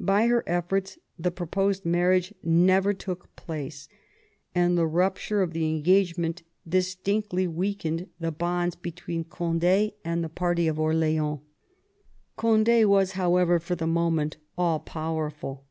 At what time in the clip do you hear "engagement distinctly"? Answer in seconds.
5.68-7.46